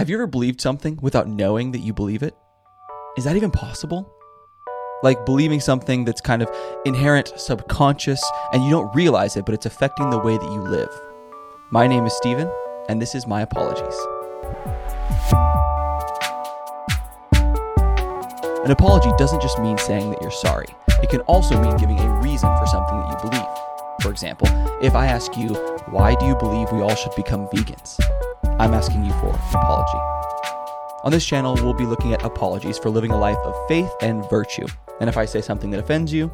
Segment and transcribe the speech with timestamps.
[0.00, 2.34] Have you ever believed something without knowing that you believe it?
[3.18, 4.10] Is that even possible?
[5.02, 6.50] Like believing something that's kind of
[6.86, 8.24] inherent, subconscious,
[8.54, 10.88] and you don't realize it, but it's affecting the way that you live.
[11.70, 12.50] My name is Steven,
[12.88, 13.94] and this is My Apologies.
[18.64, 20.68] An apology doesn't just mean saying that you're sorry,
[21.02, 23.48] it can also mean giving a reason for something that you believe.
[24.00, 24.48] For example,
[24.80, 25.48] if I ask you,
[25.90, 28.00] why do you believe we all should become vegans?
[28.60, 29.96] I'm asking you for apology.
[31.02, 34.28] On this channel, we'll be looking at apologies for living a life of faith and
[34.28, 34.66] virtue.
[35.00, 36.30] And if I say something that offends you,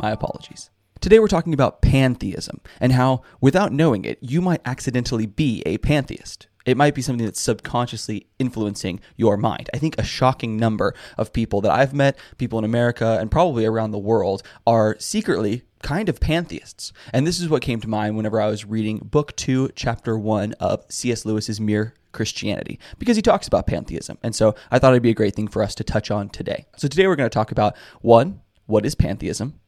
[0.00, 0.70] my apologies.
[1.00, 5.78] Today, we're talking about pantheism and how, without knowing it, you might accidentally be a
[5.78, 6.48] pantheist.
[6.64, 9.68] It might be something that's subconsciously influencing your mind.
[9.74, 13.66] I think a shocking number of people that I've met, people in America and probably
[13.66, 16.92] around the world, are secretly kind of pantheists.
[17.12, 20.54] And this is what came to mind whenever I was reading book two, chapter one
[20.54, 21.26] of C.S.
[21.26, 24.16] Lewis's Mere Christianity, because he talks about pantheism.
[24.22, 26.64] And so I thought it'd be a great thing for us to touch on today.
[26.78, 29.60] So today we're going to talk about one, what is pantheism?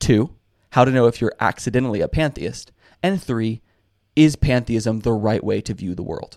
[0.00, 0.34] Two,
[0.70, 2.72] how to know if you're accidentally a pantheist.
[3.02, 3.62] And three,
[4.20, 6.36] is pantheism the right way to view the world?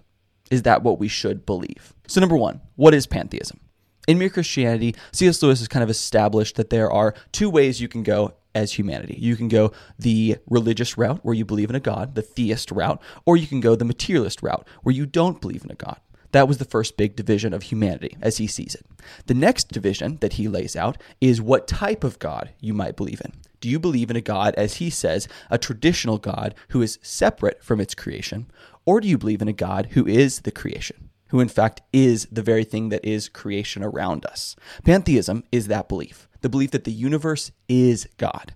[0.50, 1.94] Is that what we should believe?
[2.08, 3.60] So, number one, what is pantheism?
[4.08, 5.44] In Mere Christianity, C.S.
[5.44, 9.18] Lewis has kind of established that there are two ways you can go as humanity.
[9.20, 13.02] You can go the religious route, where you believe in a God, the theist route,
[13.26, 16.00] or you can go the materialist route, where you don't believe in a God.
[16.32, 18.86] That was the first big division of humanity as he sees it.
[19.26, 23.22] The next division that he lays out is what type of God you might believe
[23.24, 23.34] in.
[23.64, 27.64] Do you believe in a God, as he says, a traditional God who is separate
[27.64, 28.52] from its creation,
[28.84, 31.08] or do you believe in a God who is the creation?
[31.30, 34.58] Who, in fact, is the very thing that is creation around us.
[34.84, 38.54] Pantheism is that belief the belief that the universe is God.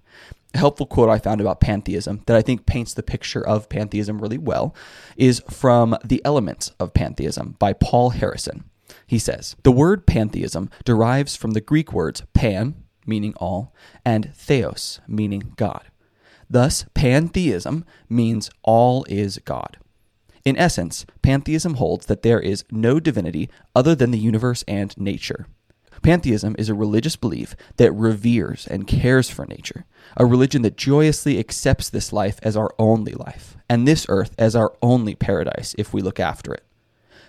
[0.53, 4.19] A helpful quote I found about pantheism that I think paints the picture of pantheism
[4.19, 4.75] really well
[5.15, 8.65] is from The Elements of Pantheism by Paul Harrison.
[9.05, 12.75] He says, The word pantheism derives from the Greek words pan,
[13.07, 13.73] meaning all,
[14.05, 15.83] and theos, meaning God.
[16.49, 19.77] Thus, pantheism means all is God.
[20.45, 25.47] In essence, pantheism holds that there is no divinity other than the universe and nature.
[26.03, 31.39] Pantheism is a religious belief that reveres and cares for nature, a religion that joyously
[31.39, 35.93] accepts this life as our only life, and this earth as our only paradise if
[35.93, 36.63] we look after it.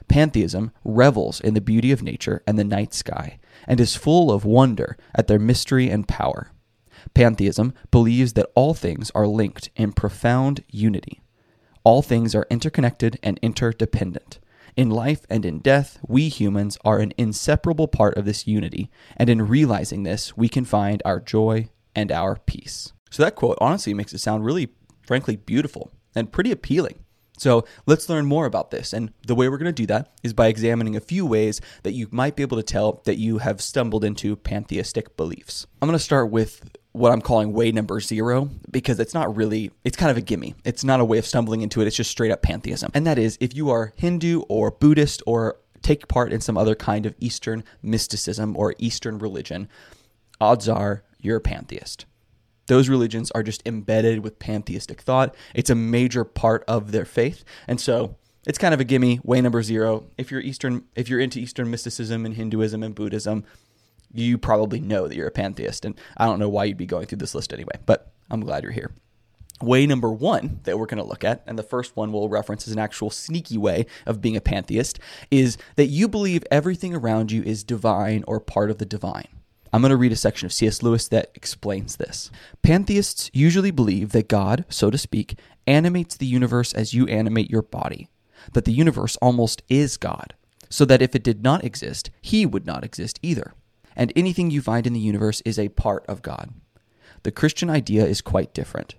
[0.07, 4.45] Pantheism revels in the beauty of nature and the night sky, and is full of
[4.45, 6.51] wonder at their mystery and power.
[7.15, 11.21] Pantheism believes that all things are linked in profound unity.
[11.85, 14.41] All things are interconnected and interdependent
[14.79, 19.29] in life and in death, we humans are an inseparable part of this unity, and
[19.29, 22.93] in realizing this, we can find our joy and our peace.
[23.11, 24.69] So, that quote honestly makes it sound really,
[25.03, 27.01] frankly, beautiful and pretty appealing.
[27.39, 28.93] So let's learn more about this.
[28.93, 31.93] And the way we're going to do that is by examining a few ways that
[31.93, 35.67] you might be able to tell that you have stumbled into pantheistic beliefs.
[35.81, 39.71] I'm going to start with what I'm calling way number zero because it's not really,
[39.85, 40.55] it's kind of a gimme.
[40.65, 42.91] It's not a way of stumbling into it, it's just straight up pantheism.
[42.93, 46.75] And that is if you are Hindu or Buddhist or take part in some other
[46.75, 49.69] kind of Eastern mysticism or Eastern religion,
[50.41, 52.05] odds are you're a pantheist.
[52.69, 55.35] Those religions are just embedded with pantheistic thought.
[55.55, 57.45] It's a major part of their faith.
[57.67, 60.07] And so it's kind of a gimme, way number zero.
[60.17, 63.45] If you're Eastern, if you're into Eastern mysticism and Hinduism and Buddhism,
[64.13, 65.85] you probably know that you're a pantheist.
[65.85, 68.63] And I don't know why you'd be going through this list anyway, but I'm glad
[68.63, 68.93] you're here.
[69.61, 72.69] Way number one that we're going to look at, and the first one we'll reference
[72.69, 75.01] as an actual sneaky way of being a pantheist,
[75.31, 79.27] is that you believe everything around you is divine or part of the divine.
[79.73, 80.83] I'm going to read a section of C.S.
[80.83, 82.31] Lewis that explains this.
[82.63, 87.63] Pantheists usually believe that God, so to speak, animates the universe as you animate your
[87.63, 88.09] body,
[88.53, 90.35] that the universe almost is God,
[90.71, 93.55] so that if it did not exist, he would not exist either
[93.99, 96.55] and anything you find in the universe is a part of God.
[97.25, 98.95] The Christian idea is quite different.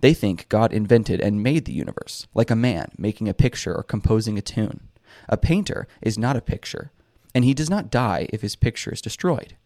[0.00, 3.84] They think God invented and made the universe, like a man making a picture or
[3.84, 4.88] composing a tune.
[5.28, 6.90] A painter is not a picture,
[7.32, 9.56] and he does not die if his picture is destroyed.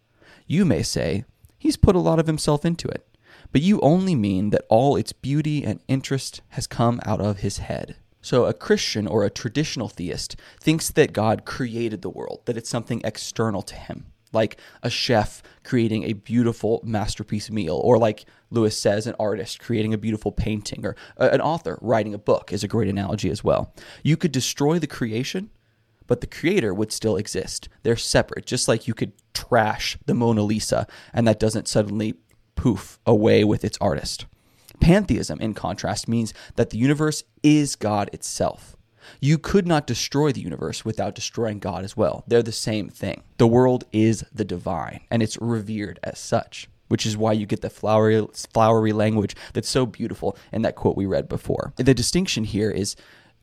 [0.46, 1.24] You may say,
[1.58, 3.06] he's put a lot of himself into it,
[3.52, 7.58] but you only mean that all its beauty and interest has come out of his
[7.58, 7.96] head.
[8.20, 12.70] So, a Christian or a traditional theist thinks that God created the world, that it's
[12.70, 18.76] something external to him like a chef creating a beautiful masterpiece meal, or like Lewis
[18.76, 22.64] says, an artist creating a beautiful painting, or uh, an author writing a book is
[22.64, 23.72] a great analogy as well.
[24.02, 25.50] You could destroy the creation,
[26.06, 27.68] but the creator would still exist.
[27.82, 32.14] They're separate, just like you could trash the Mona Lisa, and that doesn't suddenly
[32.54, 34.26] poof away with its artist.
[34.80, 38.76] Pantheism, in contrast, means that the universe is God itself.
[39.20, 42.24] You could not destroy the universe without destroying God as well.
[42.26, 43.22] They're the same thing.
[43.38, 47.60] The world is the divine, and it's revered as such, which is why you get
[47.60, 51.72] the flowery, flowery language that's so beautiful in that quote we read before.
[51.76, 52.96] The distinction here is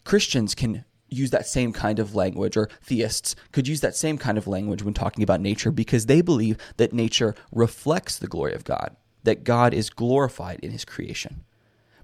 [0.04, 4.38] Christians can use that same kind of language, or theists could use that same kind
[4.38, 8.64] of language when talking about nature because they believe that nature reflects the glory of
[8.64, 11.44] God, that God is glorified in his creation.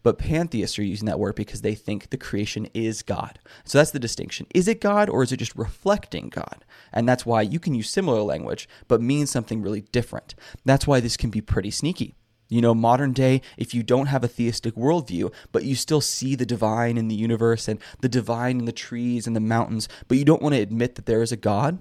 [0.04, 3.40] But pantheists are using that word because they think the creation is God.
[3.66, 4.46] So that's the distinction.
[4.54, 6.64] Is it God or is it just reflecting God?
[6.94, 10.36] And that's why you can use similar language but mean something really different.
[10.64, 12.16] That's why this can be pretty sneaky.
[12.50, 16.36] You know, modern day, if you don't have a theistic worldview, but you still see
[16.36, 20.18] the divine in the universe and the divine in the trees and the mountains, but
[20.18, 21.80] you don't want to admit that there is a God,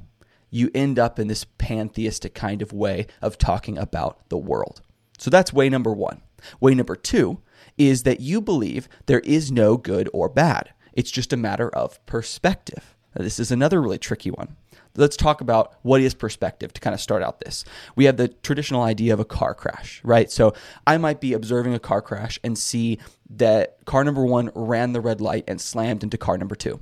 [0.51, 4.81] you end up in this pantheistic kind of way of talking about the world.
[5.19, 6.23] So that's way number one.
[6.61, 7.39] Way number two
[7.79, 10.73] is that you believe there is no good or bad.
[10.93, 12.97] It's just a matter of perspective.
[13.15, 14.57] This is another really tricky one
[14.97, 17.65] let's talk about what is perspective to kind of start out this.
[17.95, 20.31] We have the traditional idea of a car crash, right?
[20.31, 20.55] So
[20.87, 22.99] I might be observing a car crash and see
[23.31, 26.81] that car number one ran the red light and slammed into car number two.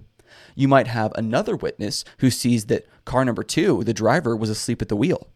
[0.54, 4.82] You might have another witness who sees that car number two, the driver, was asleep
[4.82, 5.28] at the wheel.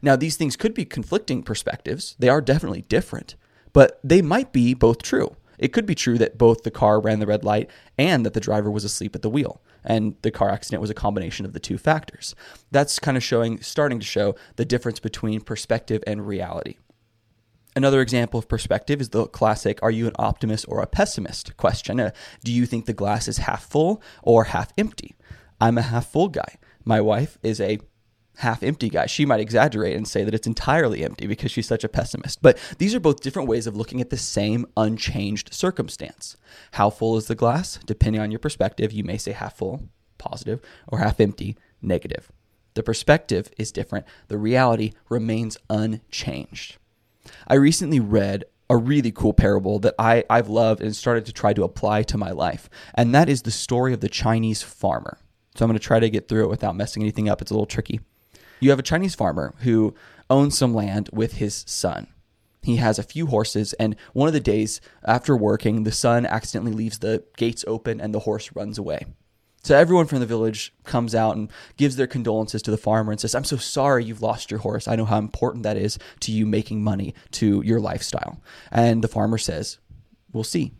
[0.00, 2.16] Now, these things could be conflicting perspectives.
[2.18, 3.34] They are definitely different,
[3.72, 5.36] but they might be both true.
[5.58, 8.40] It could be true that both the car ran the red light and that the
[8.40, 11.60] driver was asleep at the wheel and the car accident was a combination of the
[11.60, 12.34] two factors.
[12.70, 16.76] That's kind of showing, starting to show the difference between perspective and reality.
[17.74, 22.00] Another example of perspective is the classic Are you an optimist or a pessimist question?
[22.00, 22.10] Uh,
[22.44, 25.14] do you think the glass is half full or half empty?
[25.60, 26.58] I'm a half full guy.
[26.84, 27.78] My wife is a
[28.36, 29.06] half empty guy.
[29.06, 32.42] She might exaggerate and say that it's entirely empty because she's such a pessimist.
[32.42, 36.36] But these are both different ways of looking at the same unchanged circumstance.
[36.72, 37.78] How full is the glass?
[37.84, 39.88] Depending on your perspective, you may say half full,
[40.18, 42.30] positive, or half empty, negative.
[42.74, 46.78] The perspective is different, the reality remains unchanged.
[47.46, 51.52] I recently read a really cool parable that I, I've loved and started to try
[51.52, 55.18] to apply to my life, and that is the story of the Chinese farmer.
[55.54, 57.42] So I'm going to try to get through it without messing anything up.
[57.42, 58.00] It's a little tricky.
[58.62, 59.92] You have a Chinese farmer who
[60.30, 62.06] owns some land with his son.
[62.62, 66.72] He has a few horses, and one of the days after working, the son accidentally
[66.72, 69.06] leaves the gates open and the horse runs away.
[69.64, 73.20] So everyone from the village comes out and gives their condolences to the farmer and
[73.20, 74.86] says, I'm so sorry you've lost your horse.
[74.86, 78.40] I know how important that is to you making money to your lifestyle.
[78.70, 79.78] And the farmer says,
[80.32, 80.70] We'll see.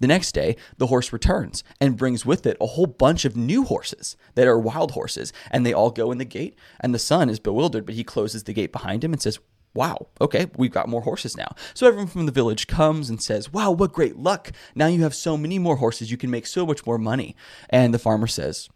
[0.00, 3.64] The next day, the horse returns and brings with it a whole bunch of new
[3.64, 6.58] horses that are wild horses, and they all go in the gate.
[6.80, 9.38] And the son is bewildered, but he closes the gate behind him and says,
[9.72, 11.54] Wow, okay, we've got more horses now.
[11.74, 14.52] So everyone from the village comes and says, Wow, what great luck.
[14.74, 17.36] Now you have so many more horses, you can make so much more money.
[17.70, 18.68] And the farmer says,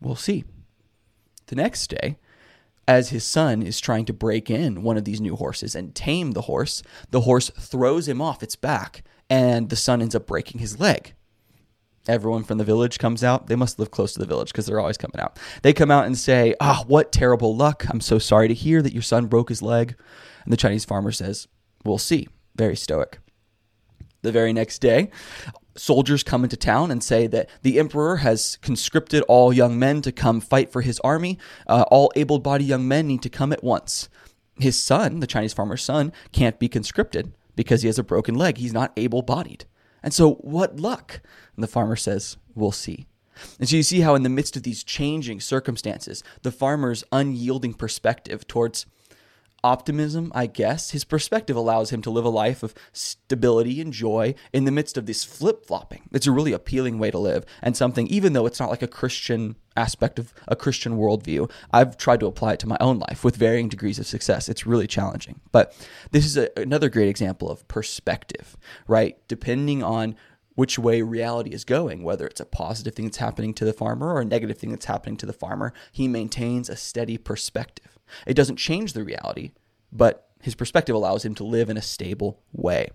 [0.00, 0.44] We'll see.
[1.46, 2.18] The next day,
[2.86, 6.32] as his son is trying to break in one of these new horses and tame
[6.32, 10.60] the horse, the horse throws him off its back and the son ends up breaking
[10.60, 11.14] his leg.
[12.06, 13.46] Everyone from the village comes out.
[13.46, 15.38] They must live close to the village because they're always coming out.
[15.62, 17.86] They come out and say, Ah, oh, what terrible luck.
[17.88, 19.96] I'm so sorry to hear that your son broke his leg.
[20.44, 21.48] And the Chinese farmer says,
[21.82, 22.28] We'll see.
[22.56, 23.20] Very stoic.
[24.20, 25.10] The very next day,
[25.76, 30.12] soldiers come into town and say that the emperor has conscripted all young men to
[30.12, 31.38] come fight for his army.
[31.66, 34.10] Uh, all able bodied young men need to come at once.
[34.58, 38.58] His son, the Chinese farmer's son, can't be conscripted because he has a broken leg.
[38.58, 39.66] He's not able bodied.
[40.02, 41.20] And so, what luck?
[41.56, 43.06] And the farmer says, We'll see.
[43.58, 47.74] And so you see how, in the midst of these changing circumstances, the farmer's unyielding
[47.74, 48.86] perspective towards
[49.64, 54.34] optimism, I guess, his perspective allows him to live a life of stability and joy
[54.52, 56.02] in the midst of this flip flopping.
[56.12, 58.86] It's a really appealing way to live, and something, even though it's not like a
[58.86, 63.24] Christian aspect of a Christian worldview, I've tried to apply it to my own life
[63.24, 64.48] with varying degrees of success.
[64.48, 65.40] It's really challenging.
[65.50, 65.74] But
[66.12, 68.56] this is a, another great example of perspective,
[68.86, 69.16] right?
[69.26, 70.14] Depending on
[70.54, 74.14] which way reality is going, whether it's a positive thing that's happening to the farmer
[74.14, 77.98] or a negative thing that's happening to the farmer, he maintains a steady perspective.
[78.26, 79.52] It doesn't change the reality,
[79.92, 82.88] but his perspective allows him to live in a stable way.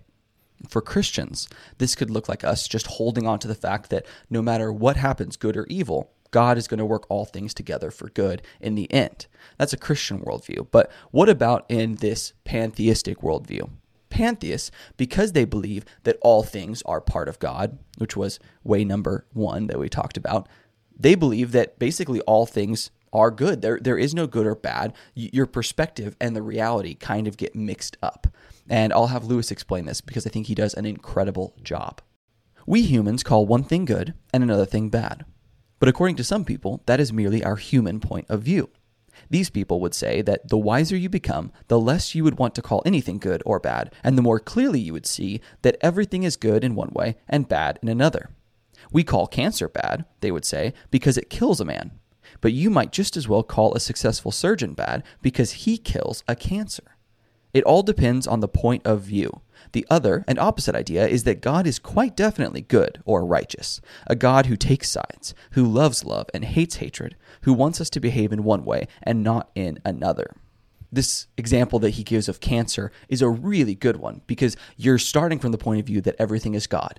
[0.68, 1.48] For Christians,
[1.78, 4.96] this could look like us just holding on to the fact that no matter what
[4.96, 8.74] happens, good or evil, God is going to work all things together for good in
[8.74, 9.26] the end.
[9.58, 10.68] That's a Christian worldview.
[10.70, 13.70] But what about in this pantheistic worldview?
[14.10, 19.26] Pantheists, because they believe that all things are part of God, which was way number
[19.32, 20.48] one that we talked about,
[20.98, 23.62] they believe that basically all things are good.
[23.62, 24.92] There, there is no good or bad.
[25.14, 28.26] Your perspective and the reality kind of get mixed up.
[28.68, 32.00] And I'll have Lewis explain this because I think he does an incredible job.
[32.66, 35.24] We humans call one thing good and another thing bad.
[35.80, 38.68] But according to some people, that is merely our human point of view.
[39.28, 42.62] These people would say that the wiser you become, the less you would want to
[42.62, 46.36] call anything good or bad, and the more clearly you would see that everything is
[46.36, 48.30] good in one way and bad in another.
[48.92, 51.92] We call cancer bad, they would say, because it kills a man.
[52.40, 56.34] But you might just as well call a successful surgeon bad because he kills a
[56.36, 56.96] cancer.
[57.52, 59.40] It all depends on the point of view.
[59.72, 64.16] The other and opposite idea is that God is quite definitely good or righteous, a
[64.16, 68.32] God who takes sides, who loves love and hates hatred, who wants us to behave
[68.32, 70.34] in one way and not in another.
[70.92, 75.38] This example that he gives of cancer is a really good one because you're starting
[75.38, 76.98] from the point of view that everything is God.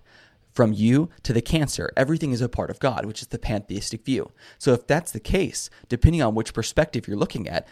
[0.53, 4.03] From you to the cancer, everything is a part of God, which is the pantheistic
[4.03, 4.31] view.
[4.57, 7.67] So, if that's the case, depending on which perspective you're looking at,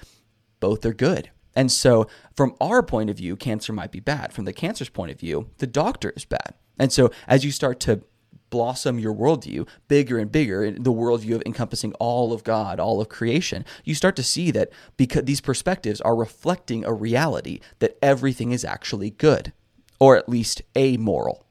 [0.61, 1.29] both are good.
[1.59, 4.31] And so, from our point of view, cancer might be bad.
[4.31, 6.53] From the cancer's point of view, the doctor is bad.
[6.79, 8.01] And so, as you start to
[8.49, 13.09] blossom your worldview bigger and bigger, the worldview of encompassing all of God, all of
[13.09, 18.53] creation, you start to see that because these perspectives are reflecting a reality that everything
[18.53, 19.51] is actually good,
[19.99, 21.45] or at least amoral.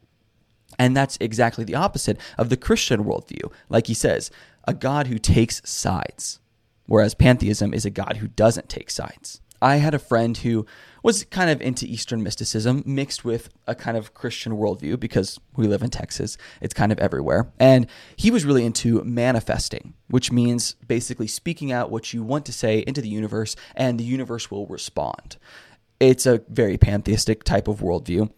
[0.79, 3.53] And that's exactly the opposite of the Christian worldview.
[3.69, 4.31] Like he says,
[4.67, 6.41] a God who takes sides,
[6.87, 9.43] whereas pantheism is a God who doesn't take sides.
[9.61, 10.67] I had a friend who
[11.03, 15.67] was kind of into Eastern mysticism mixed with a kind of Christian worldview because we
[15.67, 16.37] live in Texas.
[16.61, 17.53] It's kind of everywhere.
[17.59, 17.87] And
[18.17, 22.85] he was really into manifesting, which means basically speaking out what you want to say
[22.87, 25.37] into the universe and the universe will respond.
[26.01, 28.31] It's a very pantheistic type of worldview.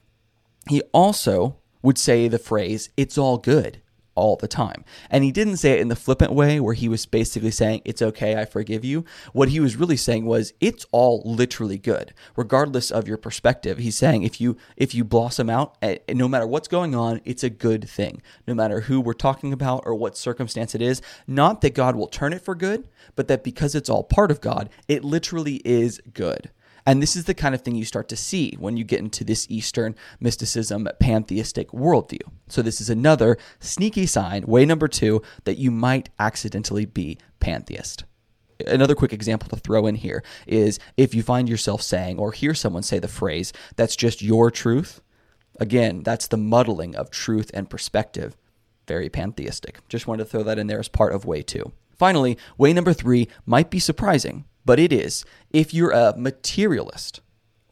[0.68, 3.80] He also would say the phrase, it's all good
[4.20, 4.84] all the time.
[5.08, 8.02] And he didn't say it in the flippant way where he was basically saying, It's
[8.02, 9.06] okay, I forgive you.
[9.32, 13.78] What he was really saying was, It's all literally good, regardless of your perspective.
[13.78, 15.76] He's saying, if you if you blossom out,
[16.12, 18.20] no matter what's going on, it's a good thing.
[18.46, 22.06] No matter who we're talking about or what circumstance it is, not that God will
[22.06, 22.86] turn it for good,
[23.16, 26.50] but that because it's all part of God, it literally is good.
[26.90, 29.23] And this is the kind of thing you start to see when you get into
[29.23, 32.23] this Eastern mysticism pantheistic worldview.
[32.49, 38.02] So, this is another sneaky sign, way number two, that you might accidentally be pantheist.
[38.66, 42.54] Another quick example to throw in here is if you find yourself saying or hear
[42.54, 45.00] someone say the phrase, that's just your truth,
[45.61, 48.37] again, that's the muddling of truth and perspective.
[48.88, 49.78] Very pantheistic.
[49.88, 51.70] Just wanted to throw that in there as part of way two.
[51.97, 57.20] Finally, way number three might be surprising but it is if you're a materialist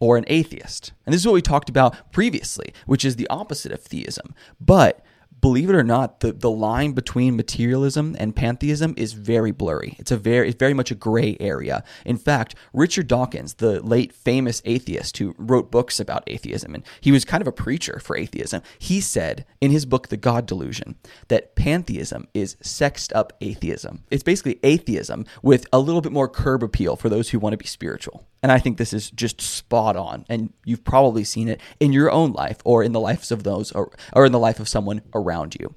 [0.00, 0.92] or an atheist.
[1.04, 4.34] And this is what we talked about previously, which is the opposite of theism.
[4.60, 5.04] But
[5.40, 9.96] believe it or not, the, the line between materialism and pantheism is very blurry.
[9.98, 11.84] It's a very it's very much a gray area.
[12.04, 17.12] In fact, Richard Dawkins, the late famous atheist who wrote books about atheism, and he
[17.12, 20.96] was kind of a preacher for atheism, he said in his book The God Delusion
[21.28, 24.04] that pantheism is sexed up atheism.
[24.10, 27.58] It's basically atheism with a little bit more curb appeal for those who want to
[27.58, 28.26] be spiritual.
[28.42, 30.24] And I think this is just spot on.
[30.28, 33.72] And you've probably seen it in your own life or in the lives of those
[33.72, 35.74] or, or in the life of someone around you.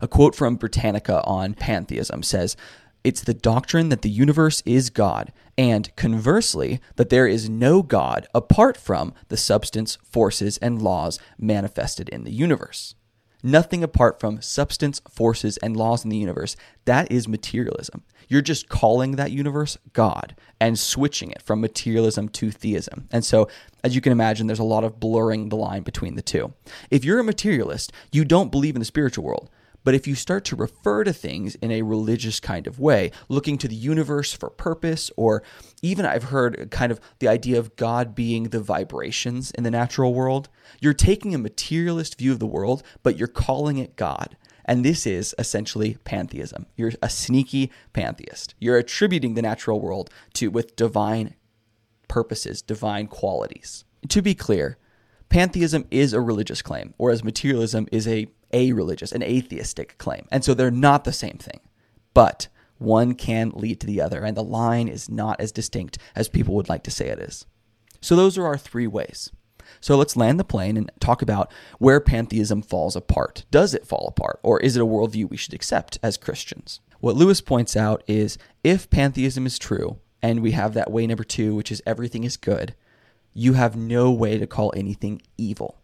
[0.00, 2.56] A quote from Britannica on pantheism says,
[3.04, 8.26] it's the doctrine that the universe is God, and conversely, that there is no God
[8.34, 12.96] apart from the substance, forces, and laws manifested in the universe.
[13.42, 16.56] Nothing apart from substance, forces, and laws in the universe.
[16.86, 18.02] That is materialism.
[18.28, 23.08] You're just calling that universe God and switching it from materialism to theism.
[23.10, 23.48] And so,
[23.84, 26.52] as you can imagine, there's a lot of blurring the line between the two.
[26.90, 29.48] If you're a materialist, you don't believe in the spiritual world.
[29.88, 33.56] But if you start to refer to things in a religious kind of way, looking
[33.56, 35.42] to the universe for purpose, or
[35.80, 40.12] even I've heard kind of the idea of God being the vibrations in the natural
[40.12, 44.36] world, you're taking a materialist view of the world, but you're calling it God.
[44.66, 46.66] And this is essentially pantheism.
[46.76, 48.54] You're a sneaky pantheist.
[48.58, 51.34] You're attributing the natural world to with divine
[52.08, 53.86] purposes, divine qualities.
[54.10, 54.76] To be clear,
[55.30, 60.26] pantheism is a religious claim, whereas materialism is a a religious, an atheistic claim.
[60.30, 61.60] And so they're not the same thing.
[62.14, 66.28] But one can lead to the other, and the line is not as distinct as
[66.28, 67.44] people would like to say it is.
[68.00, 69.30] So those are our three ways.
[69.80, 73.44] So let's land the plane and talk about where pantheism falls apart.
[73.50, 76.80] Does it fall apart, or is it a worldview we should accept as Christians?
[77.00, 81.24] What Lewis points out is if pantheism is true, and we have that way number
[81.24, 82.74] two, which is everything is good,
[83.34, 85.78] you have no way to call anything evil.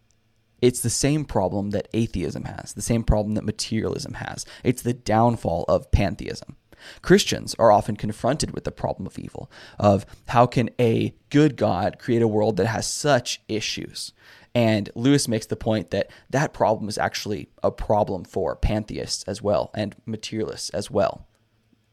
[0.61, 4.45] It's the same problem that atheism has, the same problem that materialism has.
[4.63, 6.55] It's the downfall of pantheism.
[7.01, 11.97] Christians are often confronted with the problem of evil, of how can a good God
[11.99, 14.13] create a world that has such issues?
[14.53, 19.41] And Lewis makes the point that that problem is actually a problem for pantheists as
[19.41, 21.27] well and materialists as well.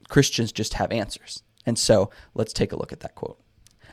[0.08, 1.42] Christians just have answers.
[1.66, 3.40] And so let's take a look at that quote.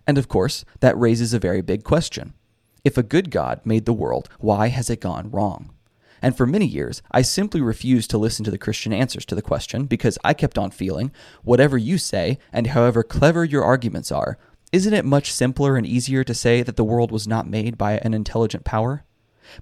[0.05, 2.33] And of course, that raises a very big question.
[2.83, 5.74] If a good God made the world, why has it gone wrong?
[6.21, 9.41] And for many years, I simply refused to listen to the Christian answers to the
[9.41, 11.12] question because I kept on feeling,
[11.43, 14.38] whatever you say, and however clever your arguments are,
[14.71, 17.98] isn't it much simpler and easier to say that the world was not made by
[17.98, 19.03] an intelligent power?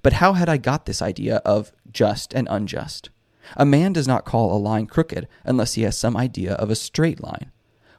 [0.01, 3.09] But how had I got this idea of just and unjust?
[3.55, 6.75] A man does not call a line crooked unless he has some idea of a
[6.75, 7.51] straight line.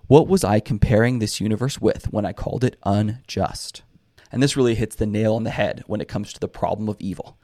[0.06, 3.82] What was I comparing this universe with when I called it unjust?
[4.30, 6.88] And this really hits the nail on the head when it comes to the problem
[6.88, 7.38] of evil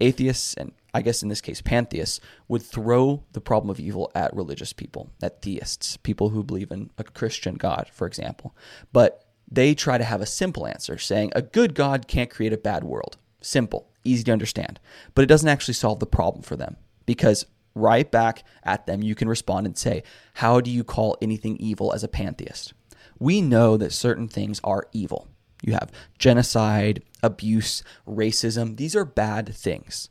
[0.00, 4.34] atheists and I guess in this case pantheists would throw the problem of evil at
[4.34, 8.54] religious people, at theists, people who believe in a Christian God, for example.
[8.92, 12.58] But they try to have a simple answer saying a good God can't create a
[12.58, 13.16] bad world.
[13.40, 14.78] Simple, easy to understand.
[15.14, 16.76] But it doesn't actually solve the problem for them
[17.06, 20.04] because right back at them you can respond and say,
[20.34, 22.72] How do you call anything evil as a pantheist?
[23.18, 25.28] We know that certain things are evil.
[25.64, 28.76] You have genocide, abuse, racism.
[28.76, 30.10] These are bad things.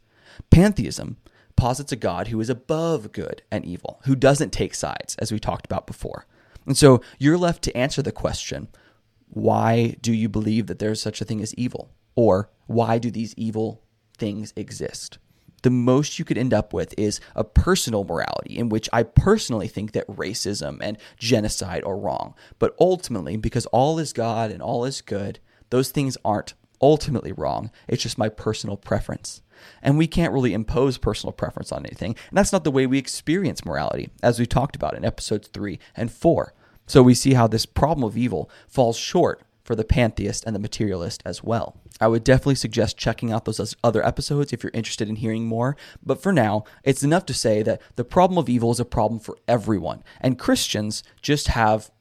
[0.50, 1.18] Pantheism
[1.56, 5.40] posits a God who is above good and evil, who doesn't take sides, as we
[5.40, 6.26] talked about before.
[6.66, 8.68] And so you're left to answer the question
[9.30, 11.92] why do you believe that there's such a thing as evil?
[12.16, 13.84] Or why do these evil
[14.18, 15.18] things exist?
[15.64, 19.68] The most you could end up with is a personal morality in which I personally
[19.68, 22.36] think that racism and genocide are wrong.
[22.60, 25.40] But ultimately, because all is God and all is good,
[25.70, 27.72] those things aren't ultimately wrong.
[27.88, 29.42] It's just my personal preference.
[29.82, 32.16] And we can't really impose personal preference on anything.
[32.30, 35.80] And that's not the way we experience morality, as we talked about in episodes three
[35.96, 36.54] and four.
[36.86, 40.60] So we see how this problem of evil falls short for the pantheist and the
[40.60, 41.78] materialist as well.
[42.02, 45.78] I would definitely suggest checking out those other episodes if you're interested in hearing more.
[46.04, 49.20] But for now, it's enough to say that the problem of evil is a problem
[49.20, 50.04] for everyone.
[50.20, 51.92] And Christians just have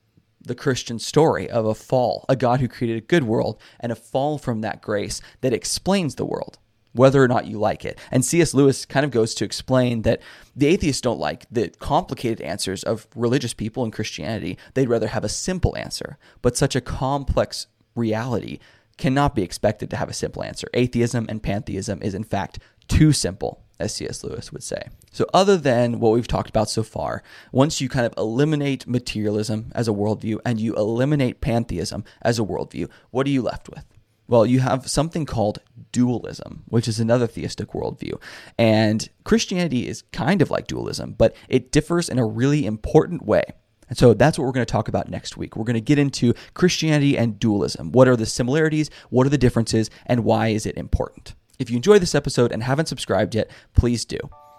[0.45, 3.97] the Christian story of a fall, a God who created a good world, and a
[3.97, 6.59] fall from that grace that explains the world,
[6.93, 7.99] whether or not you like it.
[8.11, 8.55] And C.S.
[8.55, 10.21] Lewis kind of goes to explain that
[10.55, 14.59] the atheists don't like the complicated answers of religious people in Christianity.
[14.75, 16.19] They'd rather have a simple answer.
[16.43, 18.59] But such a complex reality
[18.99, 20.69] cannot be expected to have a simple answer.
[20.75, 24.23] Atheism and pantheism is, in fact, too simple, as C.S.
[24.23, 24.89] Lewis would say.
[25.11, 29.73] So, other than what we've talked about so far, once you kind of eliminate materialism
[29.75, 33.85] as a worldview and you eliminate pantheism as a worldview, what are you left with?
[34.29, 35.59] Well, you have something called
[35.91, 38.21] dualism, which is another theistic worldview.
[38.59, 43.43] And Christianity is kind of like dualism, but it differs in a really important way.
[43.89, 45.55] And so that's what we're going to talk about next week.
[45.55, 47.93] We're going to get into Christianity and dualism.
[47.93, 48.89] What are the similarities?
[49.11, 49.91] What are the differences?
[50.07, 51.35] And why is it important?
[51.59, 54.19] If you enjoyed this episode and haven't subscribed yet, please do.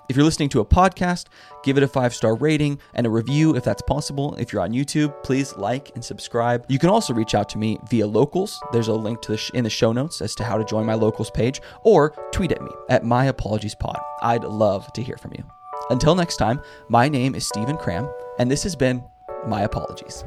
[0.09, 1.27] If you're listening to a podcast,
[1.63, 4.35] give it a five star rating and a review if that's possible.
[4.35, 6.65] If you're on YouTube, please like and subscribe.
[6.67, 8.61] You can also reach out to me via locals.
[8.73, 10.85] There's a link to the sh- in the show notes as to how to join
[10.85, 13.99] my locals page, or tweet at me at my apologies pod.
[14.21, 15.43] I'd love to hear from you.
[15.89, 19.03] Until next time, my name is Stephen Cram, and this has been
[19.47, 20.25] my apologies.